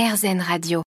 RZN 0.00 0.40
Radio. 0.40 0.82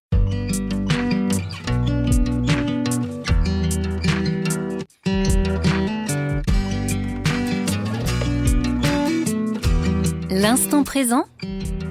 L'instant 10.30 10.82
présent 10.82 11.26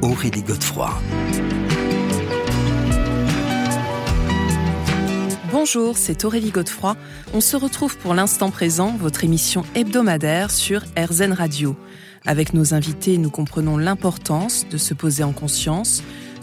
Aurélie 0.02 0.42
Godefroy. 0.42 0.90
Bonjour, 5.52 5.98
c'est 5.98 6.26
Aurélie 6.26 6.50
Godefroy. 6.50 6.98
On 7.36 7.42
se 7.42 7.56
retrouve 7.56 8.00
pour 8.00 8.16
l'instant 8.16 8.50
présent, 8.50 8.98
votre 8.98 9.24
émission 9.24 9.64
hebdomadaire 9.76 10.50
sur 10.50 10.82
RZN 10.98 11.34
Radio. 11.34 11.76
Avec 12.26 12.56
nos 12.56 12.74
invités, 12.74 13.20
nous 13.20 13.30
comprenons 13.30 13.78
l'importance 13.78 14.68
de 14.70 14.78
se 14.78 14.96
poser 14.96 15.24
en 15.24 15.34
conscience, 15.34 16.02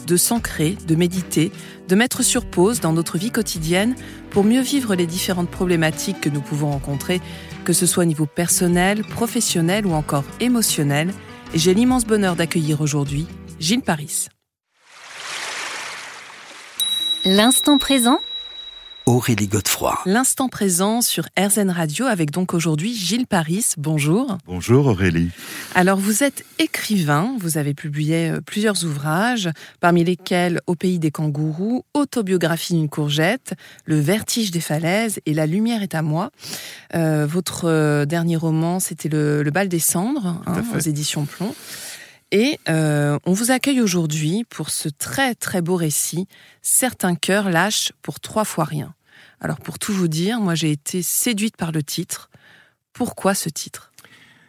de 0.09 0.17
s'ancrer, 0.17 0.75
de 0.87 0.95
méditer, 0.95 1.51
de 1.87 1.95
mettre 1.95 2.23
sur 2.23 2.45
pause 2.45 2.79
dans 2.79 2.93
notre 2.93 3.19
vie 3.19 3.29
quotidienne 3.29 3.95
pour 4.31 4.43
mieux 4.43 4.61
vivre 4.61 4.95
les 4.95 5.05
différentes 5.05 5.51
problématiques 5.51 6.19
que 6.19 6.29
nous 6.29 6.41
pouvons 6.41 6.71
rencontrer, 6.71 7.21
que 7.63 7.73
ce 7.73 7.85
soit 7.85 8.03
au 8.03 8.07
niveau 8.07 8.25
personnel, 8.25 9.03
professionnel 9.03 9.85
ou 9.85 9.91
encore 9.91 10.23
émotionnel. 10.39 11.13
Et 11.53 11.59
j'ai 11.59 11.75
l'immense 11.75 12.05
bonheur 12.05 12.35
d'accueillir 12.35 12.81
aujourd'hui 12.81 13.27
Gilles 13.59 13.83
Paris. 13.83 14.27
L'instant 17.25 17.77
présent 17.77 18.19
Aurélie 19.09 19.47
Godefroy. 19.47 19.97
L'instant 20.05 20.49
présent 20.49 21.01
sur 21.01 21.27
RZN 21.35 21.71
Radio 21.71 22.05
avec 22.05 22.29
donc 22.29 22.53
aujourd'hui 22.53 22.93
Gilles 22.93 23.25
Paris. 23.25 23.65
Bonjour. 23.79 24.37
Bonjour 24.45 24.85
Aurélie. 24.85 25.31
Alors 25.73 25.97
vous 25.97 26.21
êtes 26.21 26.45
écrivain, 26.59 27.35
vous 27.39 27.57
avez 27.57 27.73
publié 27.73 28.29
euh, 28.29 28.39
plusieurs 28.39 28.85
ouvrages, 28.85 29.49
parmi 29.79 30.03
lesquels 30.03 30.61
Au 30.67 30.75
pays 30.75 30.99
des 30.99 31.09
kangourous, 31.09 31.85
Autobiographie 31.95 32.73
d'une 32.73 32.87
courgette, 32.87 33.55
Le 33.83 33.99
vertige 33.99 34.51
des 34.51 34.61
falaises 34.61 35.19
et 35.25 35.33
La 35.33 35.47
lumière 35.47 35.81
est 35.81 35.95
à 35.95 36.03
moi. 36.03 36.29
Euh, 36.93 37.25
votre 37.25 37.65
euh, 37.65 38.05
dernier 38.05 38.35
roman, 38.35 38.79
c'était 38.79 39.09
le, 39.09 39.41
bal 39.49 39.69
des 39.69 39.79
cendres, 39.79 40.39
hein, 40.45 40.63
aux 40.75 40.79
éditions 40.79 41.25
Plomb. 41.25 41.55
Et 42.31 42.59
on 42.67 43.33
vous 43.33 43.49
accueille 43.49 43.81
aujourd'hui 43.81 44.45
pour 44.47 44.69
ce 44.69 44.87
très 44.87 45.33
très 45.33 45.63
beau 45.63 45.77
récit, 45.77 46.27
Certains 46.61 47.15
cœurs 47.15 47.49
lâchent 47.49 47.91
pour 48.03 48.19
trois 48.19 48.45
fois 48.45 48.65
rien. 48.65 48.93
Alors 49.39 49.59
pour 49.59 49.79
tout 49.79 49.93
vous 49.93 50.07
dire, 50.07 50.39
moi 50.39 50.55
j'ai 50.55 50.71
été 50.71 51.01
séduite 51.01 51.57
par 51.57 51.71
le 51.71 51.83
titre. 51.83 52.29
Pourquoi 52.93 53.33
ce 53.33 53.49
titre? 53.49 53.91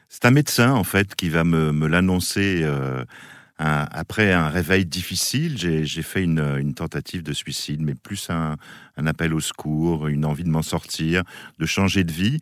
C'est 0.09 0.25
un 0.25 0.33
médecin 0.33 0.73
en 0.73 0.85
fait 0.85 1.15
qui 1.15 1.29
va 1.29 1.45
me, 1.45 1.87
l'annoncer 1.87 2.63
euh, 2.65 3.05
après 3.59 4.33
un 4.33 4.49
réveil 4.49 4.87
difficile. 4.87 5.57
J'ai 5.57 6.03
fait 6.03 6.25
une, 6.25 6.75
tentative 6.75 7.23
de 7.23 7.33
suicide, 7.33 7.81
mais 7.81 7.95
plus 7.95 8.29
un, 8.31 8.57
appel 9.07 9.33
au 9.33 9.41
secours, 9.41 10.09
une 10.09 10.25
envie 10.25 10.45
de 10.45 10.49
m'en 10.49 10.63
sortir, 10.63 11.23
de 11.59 11.67
changer 11.67 12.03
de 12.03 12.13
vie. 12.13 12.41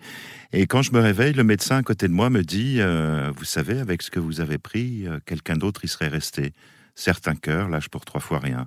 Et 0.53 0.67
quand 0.67 0.83
je 0.83 0.93
me 0.93 1.01
réveille, 1.01 1.35
le 1.35 1.45
médecin 1.45 1.77
à 1.77 1.83
côté 1.83 2.09
de 2.09 2.13
moi 2.13 2.31
me 2.31 2.43
dit, 2.43 2.77
euh, 2.79 3.31
vous 3.37 3.45
savez, 3.45 3.81
avec 3.81 4.03
ce 4.03 4.11
que 4.11 4.21
vous 4.21 4.41
avez 4.41 4.59
pris, 4.59 5.07
euh, 5.07 5.19
quelqu'un 5.27 5.57
d'autre 5.57 5.85
y 5.85 5.89
serait 5.89 6.09
resté 6.09 6.55
certains 6.99 7.37
cœurs 7.37 7.69
lâchent 7.69 7.89
pour 7.89 8.05
trois 8.05 8.21
fois 8.21 8.41
rien. 8.41 8.67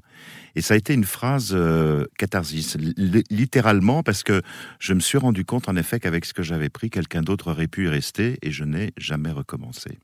Et 0.56 0.62
ça 0.62 0.74
a 0.74 0.78
été 0.78 0.94
une 0.94 1.04
phrase 1.04 1.52
euh, 1.54 2.06
catharsis, 2.18 2.78
littéralement, 3.30 4.04
parce 4.04 4.24
que 4.24 4.42
je 4.80 4.94
me 4.94 5.00
suis 5.00 5.18
rendu 5.18 5.46
compte 5.46 5.68
en 5.70 5.76
effet 5.76 6.00
qu'avec 6.00 6.26
ce 6.26 6.34
que 6.34 6.44
j'avais 6.44 6.70
pris, 6.70 6.90
quelqu'un 6.90 7.22
d'autre 7.22 7.52
aurait 7.52 7.68
pu 7.68 7.86
y 7.86 7.88
rester 7.90 8.38
et 8.42 8.52
je 8.52 8.64
n'ai 8.64 8.94
jamais 8.98 9.32
recommencé. 9.32 10.00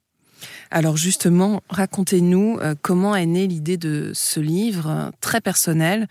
Alors 0.69 0.97
justement, 0.97 1.63
racontez-nous 1.69 2.59
euh, 2.61 2.75
comment 2.81 3.15
est 3.15 3.25
née 3.25 3.47
l'idée 3.47 3.77
de 3.77 4.11
ce 4.13 4.39
livre 4.39 4.87
euh, 4.87 5.09
très 5.21 5.41
personnel 5.41 6.07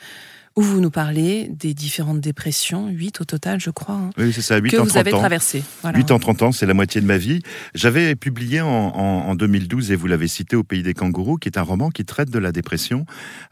où 0.57 0.63
vous 0.63 0.81
nous 0.81 0.91
parlez 0.91 1.49
des 1.51 1.75
différentes 1.75 2.21
dépressions, 2.21 2.89
8 2.89 3.21
au 3.21 3.25
total, 3.25 3.61
je 3.61 3.71
crois. 3.71 3.95
Hein, 3.95 4.11
oui, 4.17 4.33
c'est 4.33 4.43
ça, 4.43 4.57
8 4.57 4.71
que 4.71 4.77
en 4.79 4.85
vous 4.85 4.97
avez 4.97 5.11
traversées. 5.11 5.63
8 5.85 6.11
en 6.11 6.19
30 6.19 6.43
ans, 6.43 6.53
c'est 6.53 6.65
la 6.65 6.73
moitié 6.73 7.01
de 7.03 7.07
ma 7.07 7.19
vie. 7.19 7.43
J'avais 7.75 8.17
publié 8.17 8.63
en, 8.63 9.35
2012, 9.35 9.93
et 9.93 9.97
vous 9.97 10.07
l'avez 10.07 10.29
cité, 10.29 10.57
Au 10.57 10.65
pays 10.65 10.83
des 10.83 10.95
kangourous, 10.95 11.37
qui 11.37 11.49
est 11.49 11.59
un 11.59 11.63
roman 11.63 11.91
qui 11.91 12.05
traite 12.05 12.31
de 12.31 12.39
la 12.39 12.53
dépression, 12.53 13.05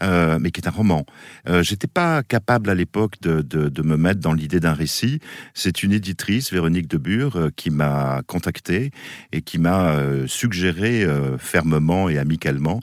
euh, 0.02 0.38
mais 0.40 0.50
qui 0.50 0.60
est 0.60 0.68
un 0.68 0.70
roman. 0.70 1.04
Euh, 1.48 1.62
J'étais 1.62 1.86
pas 1.86 2.22
capable 2.22 2.70
à 2.70 2.74
l'époque 2.74 3.20
de, 3.20 3.42
de, 3.42 3.68
de, 3.68 3.82
me 3.82 3.96
mettre 3.96 4.20
dans 4.20 4.32
l'idée 4.32 4.60
d'un 4.60 4.72
récit. 4.72 5.20
C'est 5.52 5.82
une 5.82 5.92
éditrice, 5.92 6.52
Véronique 6.52 6.88
Debure, 6.88 7.36
euh, 7.36 7.50
qui 7.54 7.70
m'a 7.70 8.22
contacté 8.26 8.90
et 9.32 9.42
qui 9.42 9.58
m'a 9.58 9.90
euh, 9.90 10.26
suggéré 10.26 11.04
euh, 11.04 11.38
fermement 11.38 12.08
et 12.08 12.18
amicalement 12.18 12.80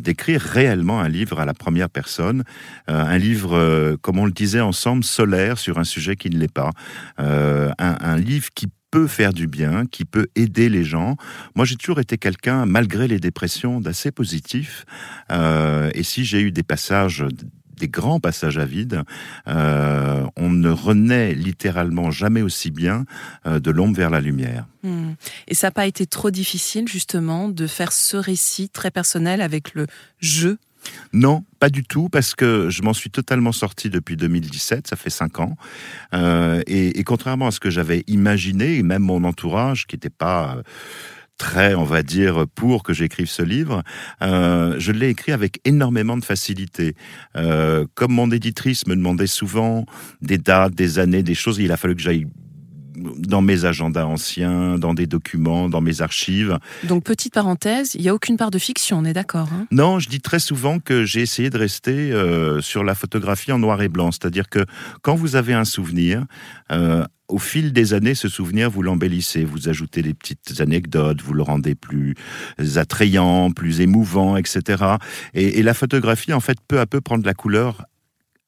d'écrire 0.00 0.40
réellement 0.40 1.00
un 1.00 1.08
livre 1.08 1.40
à 1.40 1.44
la 1.44 1.54
première 1.54 1.88
personne, 1.88 2.44
un 2.86 3.18
livre 3.18 3.57
euh, 3.58 3.96
comme 4.00 4.18
on 4.18 4.26
le 4.26 4.32
disait 4.32 4.60
ensemble, 4.60 5.04
solaire 5.04 5.58
sur 5.58 5.78
un 5.78 5.84
sujet 5.84 6.16
qui 6.16 6.30
ne 6.30 6.38
l'est 6.38 6.52
pas. 6.52 6.70
Euh, 7.20 7.70
un, 7.78 8.16
livre 8.16 8.48
qui 8.54 8.66
peut 8.90 9.06
faire 9.06 9.32
du 9.32 9.46
bien, 9.46 9.86
qui 9.86 10.04
peut 10.04 10.28
aider 10.34 10.68
les 10.68 10.84
gens. 10.84 11.16
Moi, 11.54 11.64
j'ai 11.64 11.76
toujours 11.76 12.00
été 12.00 12.16
quelqu'un, 12.16 12.66
malgré 12.66 13.06
les 13.06 13.20
dépressions, 13.20 13.80
d'assez 13.80 14.10
positif. 14.10 14.86
Euh, 15.30 15.90
et 15.94 16.02
si 16.02 16.24
j'ai 16.24 16.40
eu 16.40 16.52
des 16.52 16.62
passages 16.62 17.24
des 17.78 17.88
grands 17.88 18.18
passages 18.18 18.58
à 18.58 18.64
vide, 18.64 19.02
on 19.46 20.50
ne 20.50 20.68
renaît 20.68 21.32
littéralement 21.32 22.10
jamais 22.10 22.42
aussi 22.42 22.72
bien 22.72 23.04
de 23.44 23.70
l'ombre 23.70 23.96
vers 23.96 24.10
la 24.10 24.20
lumière. 24.20 24.66
Hmm. 24.82 25.12
Et 25.46 25.54
ça 25.54 25.68
n'a 25.68 25.70
pas 25.70 25.86
été 25.86 26.04
trop 26.04 26.32
difficile 26.32 26.88
justement 26.88 27.48
de 27.48 27.68
faire 27.68 27.92
ce 27.92 28.16
récit 28.16 28.68
très 28.68 28.90
personnel 28.90 29.40
avec 29.40 29.74
le 29.74 29.86
jeu 30.18 30.58
non, 31.12 31.44
pas 31.58 31.70
du 31.70 31.84
tout, 31.84 32.08
parce 32.08 32.34
que 32.34 32.68
je 32.70 32.82
m'en 32.82 32.92
suis 32.92 33.10
totalement 33.10 33.52
sorti 33.52 33.90
depuis 33.90 34.16
2017, 34.16 34.86
ça 34.86 34.96
fait 34.96 35.10
cinq 35.10 35.40
ans. 35.40 35.56
Euh, 36.14 36.62
et, 36.66 37.02
contrairement 37.04 37.48
à 37.48 37.50
ce 37.50 37.60
que 37.60 37.70
j'avais 37.70 38.04
imaginé, 38.06 38.76
et 38.76 38.82
même 38.82 39.02
mon 39.02 39.24
entourage, 39.24 39.86
qui 39.86 39.96
n'était 39.96 40.10
pas 40.10 40.56
euh, 40.56 40.62
très, 41.38 41.74
on 41.74 41.84
va 41.84 42.02
dire, 42.02 42.46
pour 42.54 42.82
que 42.82 42.92
j'écrive 42.92 43.28
ce 43.28 43.42
livre, 43.42 43.82
euh, 44.22 44.74
je 44.78 44.92
l'ai 44.92 45.08
écrit 45.08 45.32
avec 45.32 45.60
énormément 45.64 46.16
de 46.16 46.24
facilité. 46.24 46.94
comme 47.34 48.12
mon 48.12 48.30
éditrice 48.30 48.86
me 48.86 48.94
demandait 48.94 49.26
souvent 49.26 49.86
des 50.20 50.38
dates, 50.38 50.74
des 50.74 50.98
années, 50.98 51.22
des 51.22 51.34
choses, 51.34 51.58
il 51.58 51.72
a 51.72 51.76
fallu 51.76 51.94
que 51.94 52.02
j'aille 52.02 52.26
dans 53.16 53.42
mes 53.42 53.64
agendas 53.64 54.06
anciens, 54.06 54.78
dans 54.78 54.94
des 54.94 55.06
documents, 55.06 55.68
dans 55.68 55.80
mes 55.80 56.02
archives. 56.02 56.58
Donc, 56.84 57.04
petite 57.04 57.34
parenthèse, 57.34 57.94
il 57.94 58.02
n'y 58.02 58.08
a 58.08 58.14
aucune 58.14 58.36
part 58.36 58.50
de 58.50 58.58
fiction, 58.58 58.98
on 58.98 59.04
est 59.04 59.12
d'accord 59.12 59.48
hein? 59.52 59.66
Non, 59.70 59.98
je 59.98 60.08
dis 60.08 60.20
très 60.20 60.38
souvent 60.38 60.78
que 60.78 61.04
j'ai 61.04 61.20
essayé 61.20 61.50
de 61.50 61.58
rester 61.58 62.12
euh, 62.12 62.60
sur 62.60 62.84
la 62.84 62.94
photographie 62.94 63.52
en 63.52 63.58
noir 63.58 63.82
et 63.82 63.88
blanc. 63.88 64.10
C'est-à-dire 64.12 64.48
que 64.48 64.64
quand 65.02 65.14
vous 65.14 65.36
avez 65.36 65.54
un 65.54 65.64
souvenir, 65.64 66.24
euh, 66.72 67.04
au 67.28 67.38
fil 67.38 67.72
des 67.72 67.92
années, 67.92 68.14
ce 68.14 68.28
souvenir, 68.28 68.70
vous 68.70 68.82
l'embellissez, 68.82 69.44
vous 69.44 69.68
ajoutez 69.68 70.02
des 70.02 70.14
petites 70.14 70.60
anecdotes, 70.60 71.20
vous 71.20 71.34
le 71.34 71.42
rendez 71.42 71.74
plus 71.74 72.14
attrayant, 72.76 73.50
plus 73.50 73.80
émouvant, 73.80 74.36
etc. 74.36 74.84
Et, 75.34 75.58
et 75.58 75.62
la 75.62 75.74
photographie, 75.74 76.32
en 76.32 76.40
fait, 76.40 76.58
peu 76.66 76.80
à 76.80 76.86
peu 76.86 77.00
prend 77.00 77.18
de 77.18 77.26
la 77.26 77.34
couleur 77.34 77.84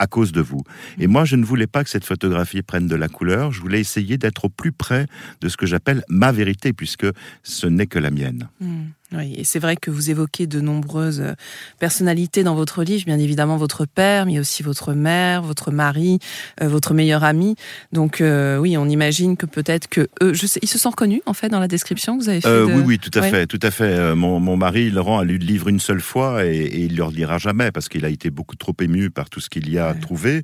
à 0.01 0.07
cause 0.07 0.33
de 0.33 0.41
vous. 0.41 0.63
Et 0.99 1.07
moi, 1.07 1.25
je 1.25 1.37
ne 1.37 1.45
voulais 1.45 1.69
pas 1.69 1.85
que 1.85 1.91
cette 1.91 2.05
photographie 2.05 2.63
prenne 2.63 2.89
de 2.89 2.97
la 2.97 3.09
couleur, 3.09 3.53
je 3.53 3.61
voulais 3.61 3.79
essayer 3.79 4.19
d'être 4.19 4.47
au 4.47 4.49
plus 4.49 4.73
près 4.73 5.07
de 5.41 5.49
ce 5.49 5.57
que 5.57 5.67
j'appelle 5.67 6.03
ma 6.09 6.33
vérité, 6.33 6.73
puisque 6.73 7.07
ce 7.43 7.67
n'est 7.67 7.87
que 7.87 7.99
la 7.99 8.11
mienne. 8.11 8.49
Hmm. 8.61 8.87
Oui, 9.13 9.35
et 9.37 9.43
c'est 9.43 9.59
vrai 9.59 9.75
que 9.75 9.91
vous 9.91 10.11
évoquez 10.11 10.47
de 10.47 10.61
nombreuses 10.61 11.21
euh, 11.21 11.33
personnalités 11.81 12.45
dans 12.45 12.55
votre 12.55 12.85
livre, 12.85 13.05
bien 13.07 13.19
évidemment 13.19 13.57
votre 13.57 13.85
père, 13.85 14.25
mais 14.25 14.39
aussi 14.39 14.63
votre 14.63 14.93
mère, 14.93 15.43
votre 15.43 15.73
mari, 15.73 16.21
euh, 16.63 16.69
votre 16.69 16.95
meilleur 16.95 17.25
ami. 17.25 17.57
Donc 17.93 18.21
euh, 18.21 18.57
oui, 18.59 18.77
on 18.77 18.89
imagine 18.89 19.37
que 19.37 19.47
peut-être 19.47 19.89
que 19.89 20.09
eux, 20.23 20.33
je 20.33 20.47
sais, 20.47 20.61
ils 20.63 20.69
se 20.69 20.79
sont 20.79 20.91
reconnus 20.91 21.23
en 21.27 21.33
fait 21.33 21.49
dans 21.49 21.59
la 21.59 21.67
description 21.67 22.17
que 22.17 22.23
vous 22.23 22.29
avez 22.29 22.41
fait. 22.41 22.63
Oui, 22.63 22.83
oui, 22.87 22.99
tout 23.01 23.11
à 23.19 23.23
fait, 23.23 23.49
tout 23.49 23.59
à 23.63 23.73
fait. 23.73 24.15
Mon, 24.15 24.39
mon, 24.39 24.57
mari 24.57 24.91
Laurent 24.91 25.19
a 25.19 25.25
lu 25.25 25.39
le 25.39 25.45
livre 25.45 25.69
une 25.69 25.81
seule 25.81 26.01
fois 26.01 26.47
et, 26.47 26.57
et 26.59 26.81
il 26.83 26.97
le 26.97 27.03
relira 27.03 27.39
jamais 27.39 27.73
parce 27.73 27.89
qu'il 27.89 28.05
a 28.05 28.11
été 28.11 28.31
beaucoup 28.31 28.55
trop 28.55 28.75
ému 28.81 29.11
par 29.11 29.29
tout 29.29 29.41
ce 29.41 29.51
qu'il 29.51 29.69
y 29.71 29.79
a 29.79 29.93
trouvé. 29.95 30.43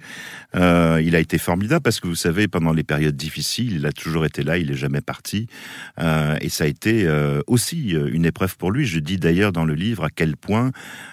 il 0.54 0.60
a 1.14 1.20
été 1.20 1.38
formidable 1.38 1.82
parce 1.82 2.00
que 2.00 2.08
vous 2.08 2.16
savez, 2.16 2.48
pendant 2.48 2.72
les 2.72 2.84
périodes 2.84 3.16
difficiles, 3.16 3.76
il 3.76 3.86
a 3.86 3.92
toujours 3.92 4.24
été 4.24 4.42
là, 4.42 4.58
il 4.58 4.72
est 4.72 4.76
jamais 4.76 5.00
parti, 5.00 5.46
et 6.00 6.48
ça 6.48 6.64
a 6.64 6.66
été 6.66 7.08
aussi 7.46 7.90
une 7.90 8.24
épreuve 8.24 8.55
pour 8.56 8.70
lui. 8.70 8.86
Je 8.86 8.98
dis 8.98 9.18
d'ailleurs 9.18 9.52
dans 9.52 9.64
le 9.64 9.74
livre 9.74 10.04
à 10.04 10.10
quel 10.10 10.36
point, 10.36 10.72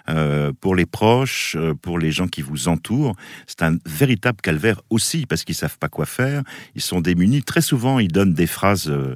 euh, 0.10 0.52
pour 0.60 0.76
les 0.76 0.86
proches, 0.86 1.56
euh, 1.58 1.74
pour 1.74 2.00
les 2.00 2.12
gens 2.12 2.28
qui 2.28 2.42
vous 2.42 2.68
entourent, 2.68 3.16
c'est 3.48 3.64
un 3.64 3.78
véritable 3.86 4.42
calvaire 4.42 4.82
aussi, 4.90 5.26
parce 5.26 5.44
qu'ils 5.44 5.56
savent 5.56 5.78
pas 5.78 5.90
quoi 5.90 6.06
faire, 6.06 6.44
ils 6.76 6.82
sont 6.82 7.02
démunis. 7.02 7.44
Très 7.44 7.62
souvent, 7.62 8.00
ils 8.00 8.12
donnent 8.12 8.34
des 8.34 8.48
phrases... 8.48 8.90
Euh, 8.90 9.16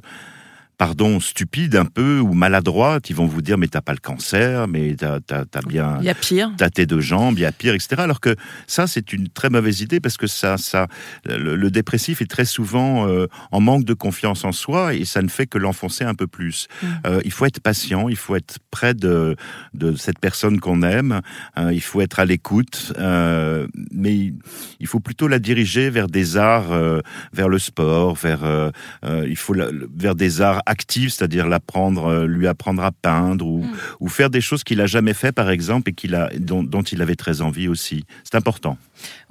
pardon, 0.78 1.18
stupides 1.18 1.74
un 1.74 1.84
peu 1.84 2.20
ou 2.20 2.32
maladroites. 2.32 3.10
Ils 3.10 3.16
vont 3.16 3.26
vous 3.26 3.42
dire 3.42 3.58
mais 3.58 3.66
t'as 3.66 3.80
pas 3.80 3.92
le 3.92 3.98
cancer, 3.98 4.68
mais 4.68 4.94
t'as 4.96 5.18
as, 5.30 5.62
bien, 5.66 5.98
il 6.00 6.06
y 6.06 6.08
a 6.08 6.14
pire, 6.14 6.52
t'as 6.56 6.70
tes 6.70 6.86
deux 6.86 7.00
jambes, 7.00 7.36
il 7.36 7.42
y 7.42 7.44
a 7.44 7.52
pire, 7.52 7.74
etc. 7.74 7.96
Alors 7.98 8.20
que 8.20 8.36
ça 8.68 8.86
c'est 8.86 9.12
une 9.12 9.28
très 9.28 9.50
mauvaise 9.50 9.80
idée 9.80 10.00
parce 10.00 10.16
que 10.16 10.28
ça, 10.28 10.56
ça, 10.56 10.86
le, 11.26 11.70
dépressif 11.70 12.22
est 12.22 12.30
très 12.30 12.44
souvent 12.44 13.06
euh, 13.08 13.26
en 13.50 13.60
manque 13.60 13.84
de 13.84 13.92
confiance 13.92 14.44
en 14.44 14.52
soi 14.52 14.94
et 14.94 15.04
ça 15.04 15.20
ne 15.20 15.28
fait 15.28 15.46
que 15.46 15.58
l'enfoncer 15.58 16.04
un 16.04 16.14
peu 16.14 16.28
plus. 16.28 16.68
Mm. 16.82 16.86
Euh, 17.06 17.20
il 17.24 17.32
faut 17.32 17.44
être 17.44 17.60
patient, 17.60 18.08
il 18.08 18.16
faut 18.16 18.36
être 18.36 18.58
près 18.70 18.94
de, 18.94 19.36
de 19.74 19.96
cette 19.96 20.20
personne 20.20 20.60
qu'on 20.60 20.82
aime, 20.82 21.20
euh, 21.58 21.72
il 21.72 21.82
faut 21.82 22.00
être 22.00 22.20
à 22.20 22.24
l'écoute, 22.24 22.92
mais 23.92 24.32
il 24.80 24.86
faut 24.86 25.00
plutôt 25.00 25.26
la 25.26 25.40
diriger 25.40 25.90
vers 25.90 26.06
des 26.06 26.36
arts, 26.36 27.02
vers 27.32 27.48
le 27.48 27.58
sport, 27.58 28.14
vers, 28.14 28.70
il 29.04 29.36
faut 29.36 29.54
vers 29.96 30.14
des 30.14 30.40
arts 30.40 30.62
active, 30.68 31.10
c'est-à-dire 31.10 31.48
l'apprendre, 31.48 32.06
euh, 32.06 32.26
lui 32.26 32.46
apprendre 32.46 32.82
à 32.82 32.92
peindre 32.92 33.46
ou, 33.46 33.64
mm. 33.64 33.76
ou 34.00 34.08
faire 34.08 34.30
des 34.30 34.40
choses 34.40 34.62
qu'il 34.64 34.80
a 34.80 34.86
jamais 34.86 35.14
fait, 35.14 35.32
par 35.32 35.50
exemple, 35.50 35.90
et 35.90 35.92
qu'il 35.92 36.14
a, 36.14 36.30
dont, 36.38 36.62
dont 36.62 36.82
il 36.82 37.02
avait 37.02 37.16
très 37.16 37.40
envie 37.40 37.68
aussi. 37.68 38.04
C'est 38.24 38.36
important. 38.36 38.76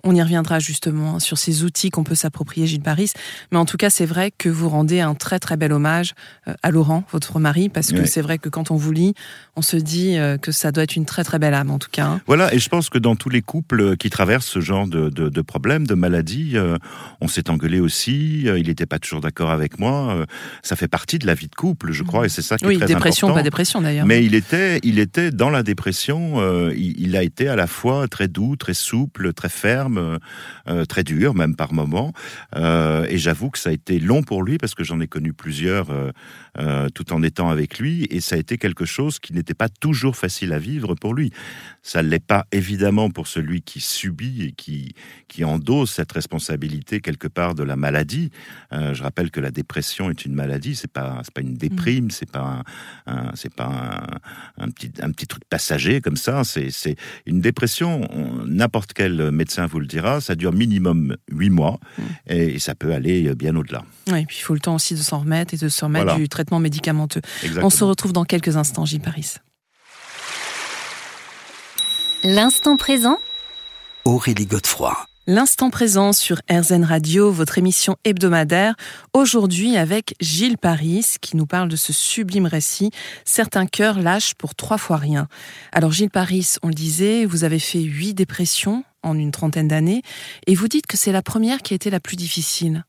On 0.04 0.14
y 0.14 0.22
reviendra 0.22 0.60
justement 0.60 1.20
sur 1.20 1.38
ces 1.38 1.64
outils 1.64 1.90
qu'on 1.90 2.04
peut 2.04 2.16
s'approprier, 2.16 2.68
Gilles 2.68 2.82
Paris. 2.82 3.12
Mais 3.52 3.58
en 3.58 3.66
tout 3.66 3.78
cas, 3.78 3.90
c'est 3.90 4.06
vrai 4.06 4.32
que 4.38 4.48
vous 4.48 4.70
rendez 4.70 5.02
un 5.02 5.16
très 5.16 5.40
très 5.40 5.58
bel 5.58 5.74
hommage 5.74 6.14
euh, 6.48 6.54
à 6.62 6.72
Laurent, 6.72 7.04
votre 7.12 7.40
mari, 7.40 7.70
parce 7.70 7.92
que 7.92 8.06
c'est 8.06 8.22
vrai 8.22 8.38
que 8.38 8.50
quand 8.50 8.70
on 8.72 8.76
vous 8.76 8.92
lit, 8.92 9.14
on 9.56 9.62
se 9.62 9.76
dit 9.76 10.18
euh, 10.18 10.38
que 10.38 10.52
ça 10.52 10.72
doit 10.72 10.84
être 10.84 10.96
une 10.96 11.06
très 11.06 11.24
très 11.24 11.40
belle 11.40 11.54
âme, 11.54 11.72
en 11.72 11.80
tout 11.80 11.90
cas. 11.92 12.06
Hein. 12.06 12.22
Voilà, 12.28 12.54
et 12.54 12.60
je 12.60 12.70
pense 12.70 12.90
que 12.90 13.00
dans 13.00 13.16
tous 13.16 13.30
les 13.30 13.42
couples 13.42 13.98
qui 13.98 14.10
traversent 14.10 14.46
ce 14.46 14.60
genre 14.60 14.88
de, 14.88 15.10
de, 15.10 15.42
problèmes, 15.42 15.88
de 15.88 15.96
maladies, 15.96 16.52
euh, 16.56 16.78
on 17.22 17.28
s'est 17.28 17.50
engueulé 17.50 17.80
aussi. 17.80 18.44
il 18.44 18.68
n'était 18.68 18.86
pas 18.86 19.00
toujours 19.00 19.22
d'accord 19.22 19.50
avec 19.50 19.80
moi. 19.80 20.26
ça 20.62 20.76
fait 20.76 20.88
partie 20.88 21.18
de 21.18 21.26
la 21.26 21.34
vie 21.34 21.48
de 21.48 21.56
couple, 21.56 21.92
je 21.92 22.04
crois, 22.04 22.26
et 22.26 22.30
c'est 22.30 22.42
ça 22.42 22.58
qui 22.58 22.66
est 22.66 22.78
très 22.78 22.86
dépression, 22.86 23.34
pas 23.34 23.42
dépression 23.42 23.82
d'ailleurs. 23.82 24.06
Mais 24.06 24.24
il 24.24 24.36
était, 24.36 24.80
il 24.84 25.00
était 25.00 25.32
dans 25.32 25.50
la 25.50 25.64
dépression. 25.64 26.42
Il, 26.72 27.00
il, 27.00 27.16
a 27.16 27.24
été 27.24 27.48
à 27.48 27.56
la 27.56 27.68
fois 27.68 28.08
très 28.08 28.28
doux, 28.28 28.56
très 28.56 28.74
souple, 28.74 29.34
très 29.34 29.50
ferme 29.50 29.97
euh, 29.98 30.18
euh, 30.68 30.86
très 30.86 31.04
dur, 31.04 31.34
même 31.34 31.56
par 31.56 31.74
moments. 31.74 32.14
Euh, 32.56 33.06
et 33.10 33.18
j'avoue 33.18 33.50
que 33.50 33.60
ça 33.60 33.70
a 33.70 33.74
été 33.74 34.00
long 34.00 34.24
pour 34.24 34.44
lui 34.44 34.58
parce 34.58 34.76
que 34.76 34.84
j'en 34.84 35.00
ai 35.00 35.08
connu 35.08 35.34
plusieurs 35.34 35.88
tout 36.96 37.14
en 37.14 37.22
étant 37.22 37.50
avec 37.50 37.78
lui, 37.78 38.08
et 38.10 38.20
ça 38.20 38.36
a 38.36 38.40
été 38.40 38.58
quelque 38.58 38.86
chose 38.86 39.20
qui 39.20 39.32
n'était 39.32 39.54
pas 39.54 39.70
toujours 39.70 40.16
facile 40.16 40.54
à 40.54 40.60
vivre 40.60 40.96
pour 40.96 41.14
lui. 41.14 41.32
Ça 41.84 42.02
ne 42.02 42.10
l'est 42.10 42.26
pas 42.26 42.48
évidemment 42.52 43.12
pour 43.12 43.28
celui 43.28 43.62
qui 43.62 43.80
subit 43.80 44.44
et 44.44 44.52
qui, 44.54 44.96
qui 45.28 45.44
endosse 45.46 45.92
cette 45.92 46.12
responsabilité 46.12 47.00
quelque 47.00 47.28
part 47.28 47.54
de 47.54 47.62
la 47.62 47.76
maladie. 47.76 48.32
je 48.72 49.04
rappelle 49.04 49.30
que 49.30 49.40
la 49.40 49.52
dépression 49.52 50.10
est 50.10 50.26
une 50.26 50.34
maladie, 50.34 50.76
c'est 50.76 50.92
pas 50.92 51.22
pas 51.34 51.42
une 51.42 51.54
déprime, 51.54 52.10
c'est 52.10 52.32
pas 52.32 52.64
c'est 53.36 53.54
pas 53.54 54.08
un, 54.58 54.70
petit 54.70 54.92
un 55.02 55.12
petit 55.12 55.28
truc 55.28 55.44
passager 55.50 56.02
comme 56.02 56.18
ça. 56.18 56.44
C'est 56.44 56.96
une 57.26 57.42
dépression. 57.42 58.08
N'importe 58.46 58.94
quel 58.94 59.32
médecin 59.32 59.66
vous 59.66 59.77
le 59.80 59.88
dira, 59.88 60.22
ça 60.22 60.36
dure 60.36 60.54
minimum 60.54 61.16
huit 61.32 61.50
mois 61.50 61.80
mm. 61.98 62.02
et, 62.28 62.60
ça 62.60 62.76
peut 62.76 62.94
aller 62.94 63.34
bien 63.36 63.56
au-delà. 63.56 63.84
Oui, 64.12 64.22
et 64.22 64.26
puis 64.26 64.38
il 64.40 64.44
faut 64.44 64.54
le 64.54 64.60
temps 64.60 64.76
aussi 64.76 64.96
de 64.96 65.00
s'en 65.00 65.20
remettre 65.20 65.54
et 65.54 65.58
de 65.58 65.70
se 65.70 65.86
remettre 65.86 66.16
du 66.16 66.28
traitement 66.30 66.60
médicamenteux. 66.60 67.22
On 67.62 67.70
se 67.70 67.84
retrouve 67.84 68.14
dans 68.14 68.26
quelques 68.26 68.58
instants, 68.58 68.86
Gilles 68.86 69.02
Paris. 69.02 69.36
L'instant 72.24 72.78
présent 72.78 73.18
Aurélie 74.04 74.46
Godefroy. 74.46 74.96
L'instant 75.30 75.70
présent 75.70 76.14
sur 76.14 76.40
RZN 76.50 76.86
Radio, 76.86 77.32
votre 77.32 77.58
émission 77.58 77.98
hebdomadaire, 78.06 78.76
aujourd'hui 79.12 79.76
avec 79.76 80.16
Gilles 80.22 80.58
Paris 80.58 81.06
qui 81.20 81.36
nous 81.36 81.46
parle 81.46 81.68
de 81.68 81.76
ce 81.76 81.92
sublime 81.92 82.46
récit 82.46 82.92
Certains 83.26 83.66
cœurs 83.66 84.00
lâchent 84.00 84.36
pour 84.36 84.56
trois 84.56 84.78
fois 84.78 84.96
rien. 84.96 85.28
Alors 85.74 85.92
Gilles 85.92 86.10
Paris, 86.10 86.54
on 86.64 86.70
le 86.70 86.74
disait, 86.74 87.26
vous 87.26 87.44
avez 87.44 87.60
fait 87.60 87.82
huit 87.82 88.14
dépressions 88.14 88.86
en 89.04 89.18
une 89.18 89.32
trentaine 89.32 89.68
d'années 89.68 90.02
et 90.48 90.56
vous 90.56 90.68
dites 90.68 90.88
que 90.88 90.98
c'est 90.98 91.12
la 91.12 91.22
première 91.22 91.60
qui 91.60 91.74
a 91.74 91.76
été 91.76 91.90
la 91.90 92.00
plus 92.00 92.16
difficile. 92.16 92.84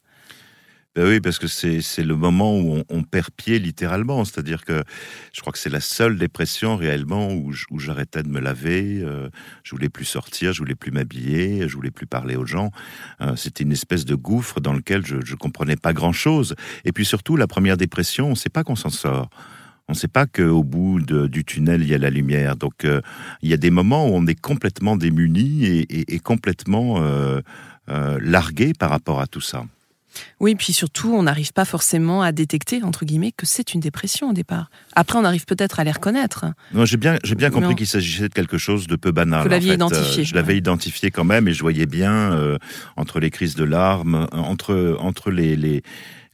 Ben 0.99 1.07
oui, 1.07 1.21
parce 1.21 1.39
que 1.39 1.47
c'est 1.47 2.03
le 2.03 2.17
moment 2.17 2.59
où 2.59 2.83
on, 2.89 3.03
perd 3.05 3.31
pied 3.31 3.61
littéralement. 3.61 4.25
C'est-à-dire 4.25 4.65
que 4.65 4.83
je 5.33 5.41
crois 5.41 5.53
que 5.53 5.59
c'est 5.61 5.71
la 5.71 5.81
seule 5.81 6.19
dépression 6.19 6.75
réellement 6.77 7.33
où, 7.33 7.53
j'arrêtais 7.79 8.25
de 8.25 8.29
me 8.29 8.41
laver, 8.41 9.01
euh, 9.05 9.29
je 9.63 9.71
voulais 9.71 9.91
plus 9.91 10.07
sortir, 10.07 10.53
je 10.53 10.59
voulais 10.59 10.75
plus 10.75 10.91
m'habiller, 10.91 11.69
je 11.69 11.75
voulais 11.77 11.93
plus 11.93 12.07
parler 12.07 12.35
aux 12.35 12.47
gens. 12.47 12.73
Euh, 13.21 13.37
c'était 13.37 13.63
une 13.63 13.71
espèce 13.71 14.07
de 14.07 14.17
gouffre 14.17 14.61
dans 14.61 14.73
lequel 14.73 15.07
je, 15.07 15.25
je 15.25 15.37
comprenais 15.37 15.77
pas 15.77 15.93
grand-chose. 15.93 16.57
Et 16.85 16.91
puis 16.91 17.05
surtout, 17.05 17.37
la 17.37 17.47
première 17.47 17.77
dépression, 17.77 18.27
on 18.27 18.31
ne 18.31 18.35
sait 18.35 18.51
pas 18.51 18.65
qu'on 18.65 18.75
s'en 18.75 18.91
sort. 18.91 19.31
On 19.89 19.93
ne 19.93 19.97
sait 19.97 20.09
pas 20.09 20.27
qu'au 20.27 20.63
bout 20.63 21.01
du 21.01 21.45
tunnel, 21.45 21.83
il 21.83 21.89
y 21.89 21.95
a 21.95 21.99
la 21.99 22.11
lumière. 22.11 22.57
Donc, 22.57 22.85
euh, 22.85 23.01
il 23.43 23.49
y 23.49 23.55
a 23.55 23.57
des 23.57 23.71
moments 23.71 24.07
où 24.07 24.13
on 24.13 24.27
est 24.27 24.39
complètement 24.39 24.97
démuni 24.97 25.65
et, 25.67 26.19
complètement 26.19 27.03
largué 27.87 28.75
par 28.75 28.91
rapport 28.91 29.21
à 29.21 29.27
tout 29.27 29.41
ça. 29.41 29.65
Oui, 30.41 30.55
puis 30.55 30.73
surtout, 30.73 31.13
on 31.15 31.25
n'arrive 31.25 31.53
pas 31.53 31.65
forcément 31.65 32.23
à 32.23 32.33
détecter, 32.33 32.83
entre 32.83 33.05
guillemets, 33.05 33.33
que 33.33 33.47
c'est 33.47 33.75
une 33.75 33.81
dépression 33.81 34.31
au 34.31 34.33
départ. 34.33 34.71
Après, 34.95 35.19
on 35.19 35.25
arrive 35.25 35.45
peut-être 35.45 35.81
à 35.81 35.85
les 35.85 35.91
reconnaître. 35.91 36.47
Non, 36.73 36.85
j'ai 36.85 36.97
bien, 36.97 37.19
j'ai 37.25 37.35
bien 37.35 37.51
compris 37.51 37.75
qu'il 37.75 37.87
s'agissait 37.87 38.29
de 38.29 38.35
quelque 38.35 38.59
chose 38.59 38.87
de 38.87 38.97
peu 38.97 39.13
banal. 39.13 39.43
Vous 39.43 39.49
l'aviez 39.49 39.75
identifié. 39.75 40.23
Euh, 40.23 40.27
je 40.27 40.35
l'avais 40.35 40.57
identifié 40.57 41.11
quand 41.11 41.25
même 41.25 41.49
et 41.49 41.53
je 41.53 41.61
voyais 41.61 41.87
bien, 41.87 42.33
euh, 42.33 42.59
entre 42.97 43.21
les 43.21 43.31
crises 43.31 43.55
de 43.55 43.65
larmes, 43.65 44.27
entre, 44.33 44.97
entre 45.01 45.31
les, 45.31 45.57
les 45.57 45.83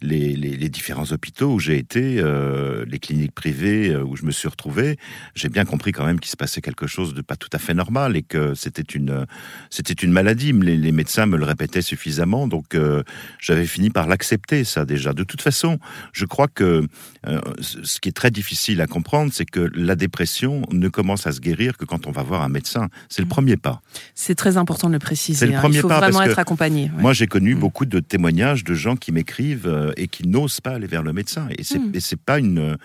les, 0.00 0.68
différents 0.68 1.10
hôpitaux 1.12 1.54
où 1.54 1.58
j'ai 1.58 1.78
été, 1.78 2.18
euh, 2.18 2.84
les 2.88 2.98
cliniques 2.98 3.34
privées 3.34 3.90
euh, 3.90 4.02
où 4.02 4.16
je 4.16 4.24
me 4.24 4.30
suis 4.30 4.48
retrouvé, 4.48 4.98
j'ai 5.34 5.48
bien 5.48 5.64
compris 5.64 5.92
quand 5.92 6.04
même 6.04 6.20
qu'il 6.20 6.30
se 6.30 6.36
passait 6.36 6.60
quelque 6.60 6.86
chose 6.86 7.14
de 7.14 7.22
pas 7.22 7.36
tout 7.36 7.48
à 7.52 7.58
fait 7.58 7.74
normal 7.74 8.16
et 8.16 8.22
que 8.22 8.54
c'était 8.54 8.82
une, 8.82 9.26
c'était 9.70 9.94
une 9.94 10.12
maladie. 10.12 10.52
Les, 10.52 10.92
médecins 10.92 11.26
me 11.26 11.36
le 11.36 11.44
répétaient 11.44 11.82
suffisamment, 11.82 12.46
donc 12.46 12.74
euh, 12.74 13.02
j'avais 13.40 13.66
fini 13.66 13.90
par 13.90 14.06
l'accepter 14.06 14.64
ça 14.64 14.84
déjà. 14.84 15.12
De 15.12 15.24
toute 15.24 15.42
façon, 15.42 15.78
je 16.12 16.24
crois 16.24 16.48
que 16.48 16.86
ce 17.60 18.00
qui 18.00 18.08
est 18.08 18.12
très 18.12 18.30
difficile 18.30 18.80
à 18.80 18.86
comprendre, 18.86 19.32
c'est 19.32 19.46
que 19.46 19.70
la 19.74 19.96
dépression 19.96 20.62
ne 20.70 20.88
commence 20.88 21.26
à 21.26 21.32
se 21.32 21.40
guérir 21.40 21.76
que 21.76 21.84
quand 21.84 22.06
on 22.06 22.12
va 22.12 22.22
voir 22.22 22.42
un 22.42 22.48
médecin. 22.48 22.88
C'est 23.08 23.22
le 23.22 23.26
mmh. 23.26 23.28
premier 23.28 23.56
pas. 23.56 23.82
C'est 24.14 24.34
très 24.34 24.56
important 24.56 24.88
de 24.88 24.92
le 24.92 24.98
préciser. 24.98 25.38
C'est 25.38 25.46
le 25.46 25.56
hein. 25.56 25.60
premier 25.60 25.78
Il 25.78 25.80
faut 25.80 25.88
vraiment 25.88 26.22
être 26.22 26.38
accompagné. 26.38 26.90
Moi, 26.96 27.12
j'ai 27.12 27.26
connu 27.26 27.54
mmh. 27.54 27.58
beaucoup 27.58 27.86
de 27.86 28.00
témoignages 28.00 28.64
de 28.64 28.74
gens 28.74 28.96
qui 28.96 29.12
m'écrivent 29.12 29.92
et 29.96 30.08
qui 30.08 30.26
n'osent 30.26 30.60
pas 30.60 30.72
aller 30.72 30.86
vers 30.86 31.02
le 31.02 31.12
médecin. 31.12 31.48
Et 31.56 31.64
c'est 31.64 31.78
n'est 31.78 31.98
hmm. 31.98 32.16
pas 32.24 32.38
une 32.38 32.76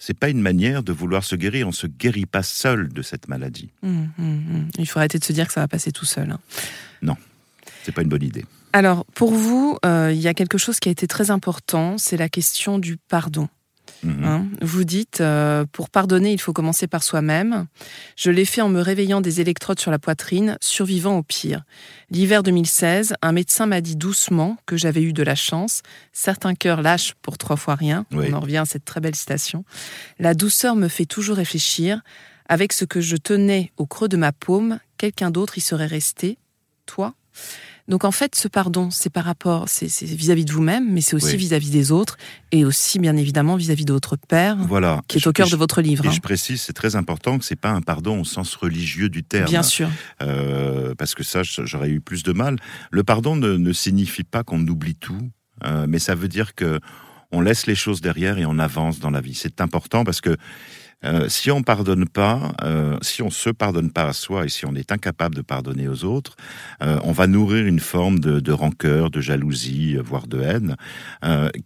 c'est 0.00 0.18
pas 0.18 0.30
une 0.30 0.40
manière 0.40 0.82
de 0.82 0.92
vouloir 0.92 1.22
se 1.22 1.36
guérir. 1.36 1.68
On 1.68 1.72
se 1.72 1.86
guérit 1.86 2.26
pas 2.26 2.42
seul 2.42 2.88
de 2.88 3.02
cette 3.02 3.28
maladie. 3.28 3.68
Hmm, 3.82 4.06
hmm, 4.16 4.68
Il 4.78 4.88
faut 4.88 4.98
arrêter 4.98 5.18
de 5.18 5.24
se 5.24 5.32
dire 5.32 5.46
que 5.46 5.52
ça 5.52 5.60
va 5.60 5.68
passer 5.68 5.92
tout 5.92 6.06
seul. 6.06 6.30
Hein. 6.30 6.40
Non, 7.02 7.16
c'est 7.84 7.92
pas 7.92 8.02
une 8.02 8.08
bonne 8.08 8.22
idée. 8.22 8.44
Alors, 8.72 9.04
pour 9.14 9.32
vous, 9.32 9.78
euh, 9.84 10.10
il 10.12 10.20
y 10.20 10.28
a 10.28 10.34
quelque 10.34 10.58
chose 10.58 10.80
qui 10.80 10.88
a 10.88 10.92
été 10.92 11.06
très 11.06 11.30
important, 11.30 11.98
c'est 11.98 12.16
la 12.16 12.28
question 12.28 12.78
du 12.78 12.96
pardon. 12.96 13.48
Mhm. 14.02 14.24
Hein, 14.24 14.46
vous 14.62 14.84
dites, 14.84 15.20
euh, 15.20 15.64
pour 15.72 15.90
pardonner, 15.90 16.32
il 16.32 16.40
faut 16.40 16.52
commencer 16.52 16.86
par 16.86 17.02
soi-même. 17.02 17.66
Je 18.16 18.30
l'ai 18.30 18.44
fait 18.44 18.60
en 18.60 18.68
me 18.68 18.80
réveillant 18.80 19.20
des 19.20 19.40
électrodes 19.40 19.78
sur 19.78 19.90
la 19.90 19.98
poitrine, 19.98 20.56
survivant 20.60 21.18
au 21.18 21.22
pire. 21.22 21.64
L'hiver 22.10 22.42
2016, 22.42 23.14
un 23.22 23.32
médecin 23.32 23.66
m'a 23.66 23.80
dit 23.80 23.96
doucement 23.96 24.56
que 24.66 24.76
j'avais 24.76 25.02
eu 25.02 25.12
de 25.12 25.22
la 25.22 25.34
chance. 25.34 25.82
Certains 26.12 26.54
cœurs 26.54 26.82
lâchent 26.82 27.14
pour 27.22 27.38
trois 27.38 27.56
fois 27.56 27.74
rien. 27.74 28.06
On 28.12 28.32
en 28.32 28.40
revient 28.40 28.58
à 28.58 28.64
cette 28.64 28.84
très 28.84 29.00
belle 29.00 29.14
citation. 29.16 29.64
La 30.18 30.34
douceur 30.34 30.76
me 30.76 30.88
fait 30.88 31.06
toujours 31.06 31.36
réfléchir. 31.36 32.00
Avec 32.48 32.72
ce 32.72 32.84
que 32.84 33.00
je 33.00 33.16
tenais 33.16 33.70
au 33.76 33.86
creux 33.86 34.08
de 34.08 34.16
ma 34.16 34.32
paume, 34.32 34.80
quelqu'un 34.98 35.30
d'autre 35.30 35.56
y 35.56 35.60
serait 35.60 35.86
resté. 35.86 36.36
Toi? 36.84 37.14
Donc 37.90 38.04
en 38.04 38.12
fait, 38.12 38.36
ce 38.36 38.46
pardon, 38.46 38.90
c'est 38.92 39.10
par 39.10 39.24
rapport, 39.24 39.68
c'est 39.68 39.86
vis-à-vis 40.04 40.44
de 40.44 40.52
vous-même, 40.52 40.92
mais 40.92 41.00
c'est 41.00 41.16
aussi 41.16 41.36
vis-à-vis 41.36 41.70
des 41.70 41.90
autres, 41.90 42.16
et 42.52 42.64
aussi 42.64 43.00
bien 43.00 43.16
évidemment 43.16 43.56
vis-à-vis 43.56 43.84
de 43.84 43.92
votre 43.92 44.16
père, 44.16 44.56
voilà. 44.56 45.02
qui 45.08 45.18
est 45.18 45.26
au 45.26 45.32
cœur 45.32 45.50
de 45.50 45.56
votre 45.56 45.82
livre. 45.82 46.04
Et 46.04 46.08
hein. 46.08 46.12
je 46.12 46.20
précise, 46.20 46.62
c'est 46.62 46.72
très 46.72 46.94
important 46.94 47.36
que 47.36 47.44
c'est 47.44 47.56
pas 47.56 47.70
un 47.70 47.82
pardon 47.82 48.20
au 48.20 48.24
sens 48.24 48.54
religieux 48.54 49.08
du 49.08 49.24
terme. 49.24 49.46
Bien 49.46 49.64
sûr. 49.64 49.88
Euh, 50.22 50.94
parce 50.94 51.16
que 51.16 51.24
ça, 51.24 51.42
j'aurais 51.42 51.90
eu 51.90 52.00
plus 52.00 52.22
de 52.22 52.32
mal. 52.32 52.56
Le 52.92 53.02
pardon 53.02 53.34
ne, 53.34 53.72
signifie 53.72 54.22
pas 54.22 54.44
qu'on 54.44 54.60
oublie 54.68 54.94
tout, 54.94 55.28
euh, 55.64 55.86
mais 55.88 55.98
ça 55.98 56.14
veut 56.14 56.28
dire 56.28 56.54
que 56.54 56.78
on 57.32 57.40
laisse 57.40 57.66
les 57.66 57.74
choses 57.74 58.00
derrière 58.00 58.38
et 58.38 58.46
on 58.46 58.60
avance 58.60 59.00
dans 59.00 59.10
la 59.10 59.20
vie. 59.20 59.34
C'est 59.34 59.60
important 59.60 60.04
parce 60.04 60.20
que 60.20 60.36
euh, 61.04 61.28
si 61.28 61.50
on 61.50 61.62
pardonne 61.62 62.06
pas, 62.06 62.52
euh, 62.62 62.98
si 63.00 63.22
on 63.22 63.30
se 63.30 63.50
pardonne 63.50 63.90
pas 63.90 64.04
à 64.04 64.12
soi 64.12 64.44
et 64.44 64.48
si 64.48 64.66
on 64.66 64.74
est 64.74 64.92
incapable 64.92 65.34
de 65.34 65.40
pardonner 65.40 65.88
aux 65.88 66.04
autres, 66.04 66.36
euh, 66.82 66.98
on 67.04 67.12
va 67.12 67.26
nourrir 67.26 67.66
une 67.66 67.80
forme 67.80 68.20
de, 68.20 68.40
de 68.40 68.52
rancœur, 68.52 69.10
de 69.10 69.20
jalousie, 69.20 69.96
voire 69.96 70.26
de 70.26 70.40
haine, 70.40 70.76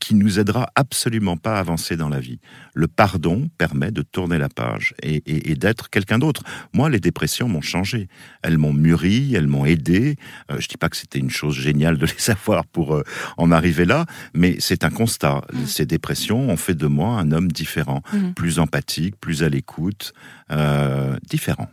qui 0.01 0.15
nous 0.15 0.39
aidera 0.39 0.69
absolument 0.75 1.37
pas 1.37 1.57
à 1.57 1.61
avancer 1.61 1.97
dans 1.97 2.09
la 2.09 2.21
vie. 2.21 2.39
Le 2.75 2.87
pardon 2.89 3.49
permet 3.59 3.91
de 3.91 4.03
tourner 4.03 4.39
la 4.39 4.49
page 4.49 4.95
et, 5.03 5.17
et, 5.27 5.51
et 5.51 5.55
d'être 5.55 5.91
quelqu'un 5.91 6.19
d'autre. 6.19 6.43
Moi, 6.73 6.89
les 6.91 7.01
dépressions 7.01 7.49
m'ont 7.49 7.61
changé. 7.61 8.09
Elles 8.43 8.59
m'ont 8.59 8.73
mûri, 8.73 9.35
elles 9.35 9.47
m'ont 9.47 9.65
aidé. 9.65 10.17
je 10.57 10.67
dis 10.69 10.77
pas 10.77 10.89
que 10.89 10.97
c'était 10.97 11.19
une 11.19 11.31
chose 11.31 11.57
géniale 11.57 11.99
de 11.99 12.07
les 12.07 12.31
avoir 12.31 12.67
pour 12.67 13.03
en 13.37 13.53
arriver 13.53 13.85
là, 13.85 14.07
mais 14.35 14.57
c'est 14.59 14.85
un 14.85 14.91
constat. 14.91 15.43
Mmh. 15.53 15.67
Ces 15.67 15.87
dépressions 15.87 16.49
ont 16.51 16.57
fait 16.57 16.75
de 16.75 16.87
moi 16.87 17.19
un 17.19 17.33
homme 17.33 17.51
différent, 17.51 18.03
mmh. 18.13 18.33
plus 18.33 18.59
empathique, 18.59 19.17
plus 19.25 19.43
à 19.43 19.49
l'écoute, 19.49 20.13
euh, 20.51 21.17
différent. 21.27 21.71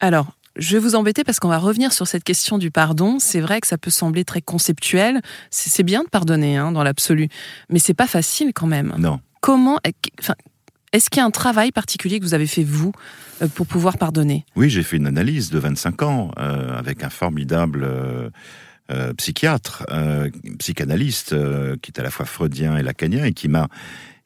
Alors, 0.00 0.32
je 0.56 0.72
vais 0.72 0.78
vous 0.78 0.94
embêter 0.94 1.24
parce 1.24 1.38
qu'on 1.38 1.50
va 1.50 1.58
revenir 1.58 1.92
sur 1.92 2.06
cette 2.06 2.24
question 2.24 2.56
du 2.56 2.70
pardon. 2.70 3.18
C'est 3.18 3.40
vrai 3.40 3.60
que 3.60 3.66
ça 3.66 3.76
peut 3.76 3.90
sembler 3.90 4.24
très 4.24 4.40
conceptuel. 4.40 5.20
C'est 5.50 5.82
bien 5.82 6.04
de 6.04 6.08
pardonner 6.08 6.56
hein, 6.56 6.72
dans 6.72 6.82
l'absolu, 6.82 7.28
mais 7.68 7.78
c'est 7.78 7.92
pas 7.92 8.06
facile 8.06 8.52
quand 8.54 8.66
même. 8.66 8.94
Non. 8.98 9.20
Comment 9.42 9.78
enfin, 10.18 10.34
Est-ce 10.94 11.10
qu'il 11.10 11.20
y 11.20 11.22
a 11.22 11.26
un 11.26 11.30
travail 11.30 11.70
particulier 11.70 12.18
que 12.18 12.24
vous 12.24 12.32
avez 12.32 12.46
fait, 12.46 12.64
vous, 12.64 12.92
euh, 13.42 13.48
pour 13.48 13.66
pouvoir 13.66 13.98
pardonner? 13.98 14.46
Oui, 14.56 14.70
j'ai 14.70 14.82
fait 14.82 14.96
une 14.96 15.06
analyse 15.06 15.50
de 15.50 15.58
25 15.58 16.02
ans 16.02 16.30
euh, 16.38 16.78
avec 16.78 17.04
un 17.04 17.10
formidable 17.10 17.84
euh, 17.84 18.30
euh, 18.90 19.12
psychiatre, 19.12 19.84
euh, 19.90 20.30
psychanalyste, 20.58 21.36
qui 21.82 21.92
est 21.92 22.00
à 22.00 22.02
la 22.02 22.10
fois 22.10 22.24
freudien 22.24 22.78
et 22.78 22.82
lacanien, 22.82 23.24
et 23.24 23.34
qui 23.34 23.48
m'a 23.48 23.68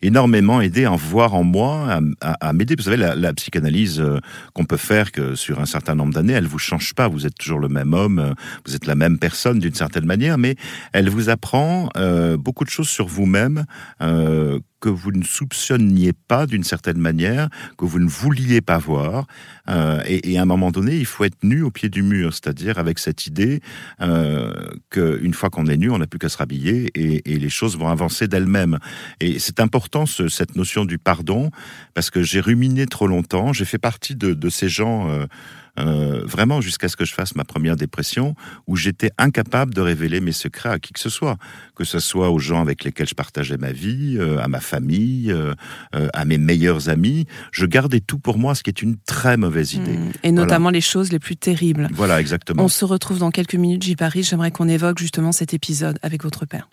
énormément 0.05 0.61
aidé 0.61 0.85
à 0.85 0.91
voir 0.91 1.35
en 1.35 1.45
moi, 1.45 2.01
à, 2.21 2.53
m'aider. 2.53 2.75
Vous 2.77 2.85
savez, 2.85 2.97
la, 2.97 3.33
psychanalyse 3.33 4.01
euh, 4.01 4.21
qu'on 4.53 4.65
peut 4.65 4.77
faire 4.77 5.11
que 5.11 5.35
sur 5.35 5.61
un 5.61 5.67
certain 5.67 5.95
nombre 5.95 6.13
d'années, 6.13 6.35
elle 6.35 6.47
vous 6.47 6.59
change 6.59 6.95
pas. 6.95 7.09
Vous 7.09 7.27
êtes 7.27 7.35
toujours 7.37 7.59
le 7.59 7.69
même 7.69 7.95
homme, 7.95 8.19
euh, 8.19 8.35
vous 8.67 8.77
êtes 8.77 8.87
la 8.87 8.95
même 8.95 9.19
personne 9.19 9.59
d'une 9.59 9.75
certaine 9.75 10.05
manière, 10.05 10.39
mais 10.39 10.57
elle 10.93 11.09
vous 11.09 11.31
apprend 11.31 11.89
euh, 11.97 12.37
beaucoup 12.37 12.65
de 12.65 12.71
choses 12.71 12.89
sur 12.89 13.07
vous-même 13.07 13.65
que 14.85 14.91
vous 14.91 15.13
ne 15.13 15.25
soupçonniez 15.25 16.13
pas 16.13 16.45
d'une 16.45 16.63
certaine 16.63 16.99
manière, 16.99 17.49
que 17.79 17.87
vous 17.87 17.99
ne 17.99 18.07
vouliez 18.07 18.61
pas 18.61 18.77
voir. 18.77 19.27
Euh, 19.71 20.03
et, 20.07 20.37
à 20.37 20.43
un 20.43 20.45
moment 20.45 20.71
donné, 20.71 20.95
il 20.95 21.07
faut 21.07 21.25
être 21.25 21.43
nu 21.43 21.63
au 21.63 21.71
pied 21.71 21.89
du 21.89 22.03
mur, 22.03 22.35
c'est-à-dire 22.35 22.79
avec 22.79 22.99
cette 22.99 23.27
idée 23.27 23.63
euh, 24.03 24.53
qu'une 24.91 25.33
fois 25.33 25.49
qu'on 25.49 25.65
est 25.69 25.79
nu, 25.79 25.89
on 25.89 25.97
n'a 25.97 26.07
plus 26.07 26.19
qu'à 26.19 26.29
se 26.29 26.37
rhabiller 26.37 26.91
et, 26.95 27.39
les 27.39 27.49
choses 27.49 27.79
vont 27.79 27.89
avancer 27.89 28.29
d'elles-mêmes. 28.29 28.79
Et 29.21 29.39
c'est 29.39 29.59
important 29.59 30.05
ce, 30.05 30.29
cette 30.29 30.55
notion 30.55 30.85
du 30.85 30.99
pardon, 30.99 31.51
parce 31.95 32.11
que 32.11 32.23
j'ai 32.23 32.41
ruminé 32.41 32.85
trop 32.85 33.07
longtemps, 33.07 33.55
j'ai 33.55 33.65
fait 33.65 33.79
partie 33.79 34.15
de, 34.15 34.35
de 34.35 34.49
ces 34.51 34.69
gens... 34.69 35.09
Euh, 35.09 35.25
euh, 35.79 36.23
vraiment 36.25 36.61
jusqu'à 36.61 36.89
ce 36.89 36.97
que 36.97 37.05
je 37.05 37.15
fasse 37.15 37.35
ma 37.35 37.45
première 37.45 37.77
dépression, 37.77 38.35
où 38.67 38.77
j'étais 38.77 39.11
incapable 39.19 39.75
de 39.75 39.81
révéler 39.81 40.21
mes 40.21 40.33
secrets 40.33 40.69
à 40.69 40.79
qui 40.79 40.93
que 40.93 41.01
ce 41.01 41.11
soit, 41.11 41.37
que 41.75 41.85
ce 41.85 41.99
soit 41.99 42.31
aux 42.31 42.39
gens 42.39 42.61
avec 42.61 42.85
lesquels 42.85 43.09
je 43.09 43.15
partageais 43.15 43.57
ma 43.57 43.73
vie, 43.73 44.17
euh, 44.19 44.39
à 44.39 44.49
ma 44.49 44.61
famille, 44.61 45.33
euh, 45.33 45.55
à 45.93 46.25
mes 46.25 46.39
meilleurs 46.39 46.89
amis. 46.89 47.27
Je 47.53 47.67
gardais 47.67 48.01
tout 48.01 48.19
pour 48.19 48.39
moi, 48.39 48.55
ce 48.55 48.63
qui 48.63 48.71
est 48.71 48.83
une 48.83 48.97
très 48.99 49.37
mauvaise 49.37 49.75
idée. 49.75 49.97
Mmh. 49.97 50.13
Et 50.23 50.33
notamment 50.33 50.71
les 50.71 50.81
choses 50.81 51.13
les 51.13 51.19
plus 51.19 51.37
terribles. 51.37 51.89
Voilà, 51.93 52.21
exactement. 52.21 52.65
On 52.65 52.69
se 52.69 52.85
retrouve 52.85 53.19
dans 53.19 53.31
quelques 53.31 53.55
minutes, 53.55 53.83
J. 53.83 53.97
Paris. 53.97 54.23
J'aimerais 54.23 54.51
qu'on 54.51 54.69
évoque 54.69 54.99
justement 54.99 55.33
cet 55.33 55.55
épisode 55.55 55.99
avec 56.03 56.23
votre 56.23 56.47
père. 56.47 56.69